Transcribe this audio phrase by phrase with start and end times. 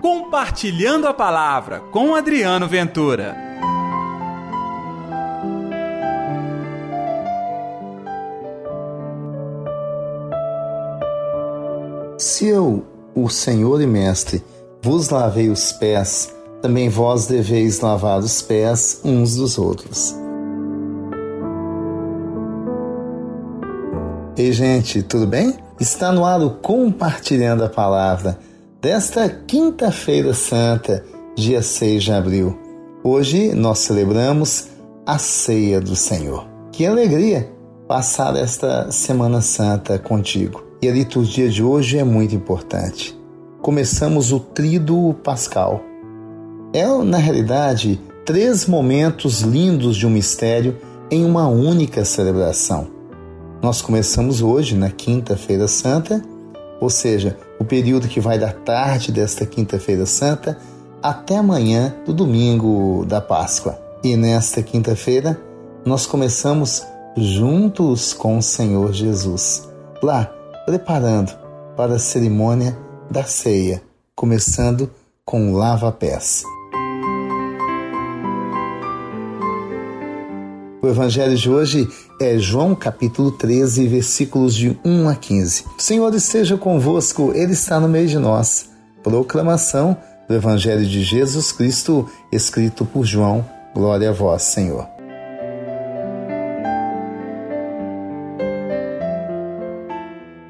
[0.00, 3.36] Compartilhando a Palavra com Adriano Ventura.
[12.18, 12.82] Se eu,
[13.14, 14.42] o Senhor e Mestre,
[14.80, 20.14] vos lavei os pés, também vós deveis lavar os pés uns dos outros.
[24.34, 25.58] Ei, gente, tudo bem?
[25.78, 28.38] Está no ar o Compartilhando a Palavra
[28.80, 31.04] desta Quinta-feira Santa,
[31.36, 32.58] dia 6 de abril.
[33.04, 34.68] Hoje nós celebramos
[35.06, 36.46] a Ceia do Senhor.
[36.72, 37.52] Que alegria
[37.86, 40.64] passar esta Semana Santa contigo.
[40.80, 43.18] E a liturgia de hoje é muito importante.
[43.60, 45.82] Começamos o Tríduo Pascal.
[46.72, 50.78] É, na realidade, três momentos lindos de um mistério
[51.10, 53.00] em uma única celebração
[53.62, 56.22] nós começamos hoje, na Quinta-feira Santa,
[56.80, 60.56] ou seja, o período que vai da tarde desta Quinta-feira Santa
[61.02, 63.78] até amanhã do domingo da Páscoa.
[64.02, 65.38] E nesta quinta-feira,
[65.84, 69.68] nós começamos juntos com o Senhor Jesus,
[70.02, 70.24] lá
[70.64, 71.32] preparando
[71.76, 72.76] para a cerimônia
[73.10, 73.82] da ceia,
[74.14, 74.90] começando
[75.24, 76.44] com o lava-pés.
[80.82, 81.86] O evangelho de hoje
[82.18, 85.64] é João capítulo 13, versículos de 1 a 15.
[85.78, 88.70] O Senhor esteja convosco, Ele está no meio de nós.
[89.02, 89.94] Proclamação
[90.26, 93.44] do evangelho de Jesus Cristo, escrito por João.
[93.74, 94.88] Glória a vós, Senhor.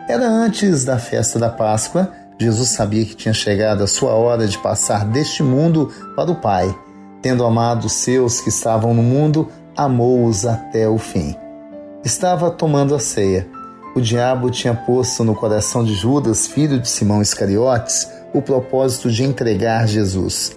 [0.08, 2.08] Era antes da festa da Páscoa.
[2.38, 6.72] Jesus sabia que tinha chegado a sua hora de passar deste mundo para o Pai.
[7.20, 9.48] Tendo amado os seus que estavam no mundo,
[9.80, 11.34] amou-os até o fim.
[12.04, 13.48] Estava tomando a ceia.
[13.96, 19.24] O diabo tinha posto no coração de Judas, filho de Simão Iscariotes, o propósito de
[19.24, 20.54] entregar Jesus.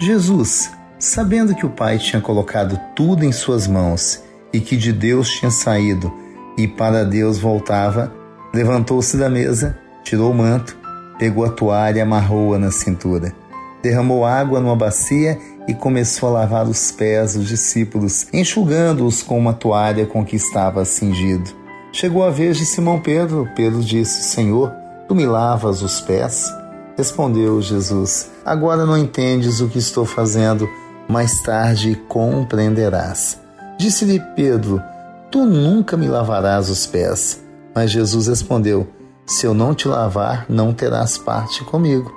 [0.00, 0.68] Jesus,
[0.98, 4.20] sabendo que o Pai tinha colocado tudo em suas mãos
[4.52, 6.12] e que de Deus tinha saído
[6.58, 8.12] e para Deus voltava,
[8.52, 10.76] levantou-se da mesa, tirou o manto,
[11.20, 13.32] pegou a toalha e amarrou-a na cintura.
[13.80, 19.52] Derramou água numa bacia e começou a lavar os pés dos discípulos, enxugando-os com uma
[19.52, 21.50] toalha com que estava cingido.
[21.92, 23.48] Chegou a vez de Simão Pedro.
[23.54, 24.72] Pedro disse: Senhor,
[25.08, 26.50] tu me lavas os pés?
[26.96, 30.68] Respondeu Jesus: Agora não entendes o que estou fazendo,
[31.08, 33.40] mais tarde compreenderás.
[33.78, 34.82] Disse-lhe Pedro:
[35.30, 37.42] Tu nunca me lavarás os pés.
[37.74, 38.86] Mas Jesus respondeu:
[39.26, 42.12] Se eu não te lavar, não terás parte comigo.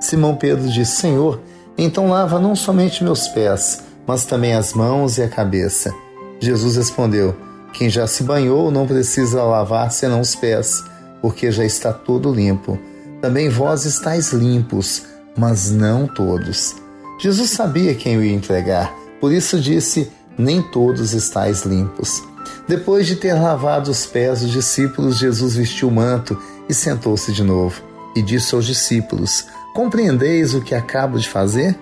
[0.00, 1.40] Simão Pedro disse: Senhor,
[1.76, 5.94] então lava não somente meus pés, mas também as mãos e a cabeça.
[6.40, 7.34] Jesus respondeu:
[7.72, 10.82] Quem já se banhou não precisa lavar senão os pés,
[11.20, 12.78] porque já está todo limpo.
[13.20, 15.04] Também vós estáis limpos,
[15.36, 16.74] mas não todos.
[17.18, 22.22] Jesus sabia quem o ia entregar, por isso disse: Nem todos estáis limpos.
[22.68, 27.42] Depois de ter lavado os pés dos discípulos, Jesus vestiu o manto e sentou-se de
[27.42, 27.80] novo.
[28.14, 31.78] E disse aos discípulos: Compreendeis o que acabo de fazer?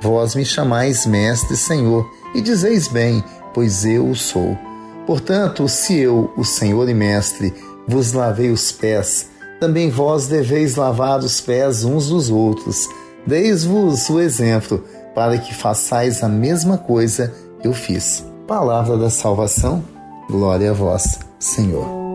[0.00, 4.56] Vós me chamais Mestre Senhor, e dizeis bem, pois eu o sou.
[5.06, 7.54] Portanto, se eu, o Senhor e Mestre,
[7.88, 12.88] vos lavei os pés, também vós deveis lavar os pés uns dos outros.
[13.26, 18.24] Deis-vos o exemplo, para que façais a mesma coisa que eu fiz.
[18.46, 19.82] Palavra da salvação,
[20.28, 22.05] glória a vós, Senhor.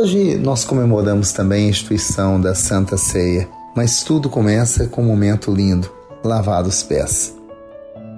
[0.00, 3.46] Hoje nós comemoramos também a instituição da Santa Ceia,
[3.76, 5.92] mas tudo começa com um momento lindo:
[6.24, 7.36] lavar os pés.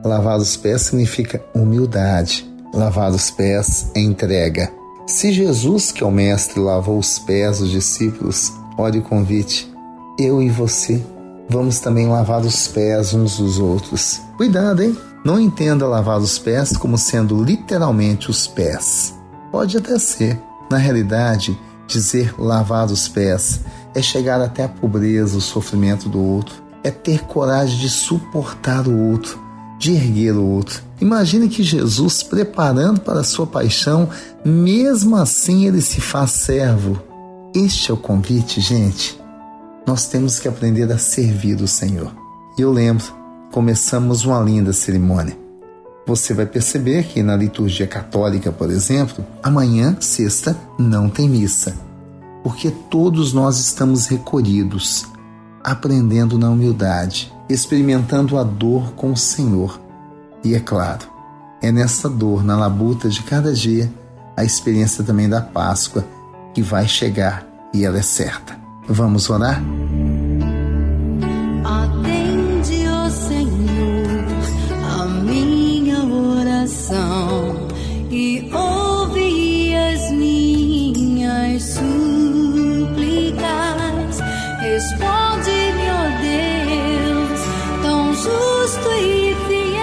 [0.04, 4.72] Lavar os pés significa humildade, lavar os pés é entrega.
[5.08, 9.68] Se Jesus, que é o Mestre, lavou os pés dos discípulos, olha o convite.
[10.16, 11.04] Eu e você
[11.50, 14.20] vamos também lavar os pés uns dos outros.
[14.36, 14.96] Cuidado, hein?
[15.24, 19.14] Não entenda lavar os pés como sendo literalmente os pés.
[19.50, 23.60] Pode até ser, na realidade, dizer lavar os pés
[23.94, 29.10] é chegar até a pobreza, o sofrimento do outro, é ter coragem de suportar o
[29.10, 29.40] outro,
[29.78, 30.82] de erguer o outro.
[31.00, 34.08] Imagine que Jesus, preparando para a sua paixão,
[34.44, 37.00] mesmo assim ele se faz servo.
[37.54, 39.20] Este é o convite, gente.
[39.86, 42.12] Nós temos que aprender a servir o Senhor.
[42.56, 43.04] Eu lembro,
[43.50, 45.41] começamos uma linda cerimônia.
[46.06, 51.76] Você vai perceber que na liturgia católica, por exemplo, amanhã, sexta, não tem missa,
[52.42, 55.06] porque todos nós estamos recolhidos,
[55.62, 59.80] aprendendo na humildade, experimentando a dor com o Senhor.
[60.42, 61.06] E é claro,
[61.60, 63.92] é nessa dor, na labuta de cada dia,
[64.36, 66.04] a experiência também da Páscoa
[66.52, 68.58] que vai chegar e ela é certa.
[68.88, 69.62] Vamos orar?
[78.12, 81.82] E ouve as minhas súplicas.
[84.60, 87.40] Responde-me, ó Deus,
[87.82, 89.82] tão justo e fiel.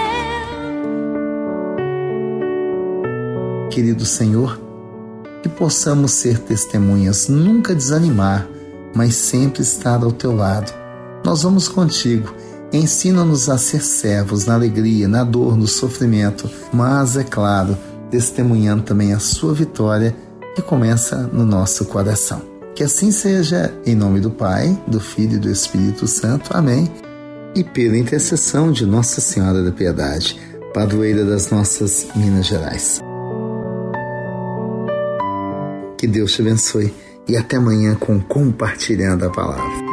[3.69, 4.61] Querido Senhor,
[5.43, 8.47] que possamos ser testemunhas, nunca desanimar
[8.93, 10.73] mas sempre estar ao teu lado.
[11.23, 12.33] Nós vamos contigo.
[12.71, 17.75] Ensina-nos a ser servos na alegria, na dor, no sofrimento, mas, é claro,
[18.09, 20.15] testemunhando também a sua vitória
[20.55, 22.41] que começa no nosso coração.
[22.75, 26.55] Que assim seja, em nome do Pai, do Filho e do Espírito Santo.
[26.55, 26.89] Amém.
[27.55, 30.39] E pela intercessão de Nossa Senhora da Piedade,
[30.73, 33.01] padroeira das nossas Minas Gerais.
[35.97, 36.93] Que Deus te abençoe
[37.27, 39.89] e até amanhã com Compartilhando a Palavra.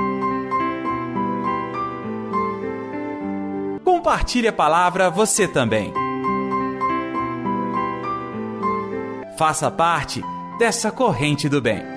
[3.85, 6.06] Compartilhe a palavra você também.
[9.37, 10.23] Faça parte
[10.59, 11.96] dessa corrente do bem.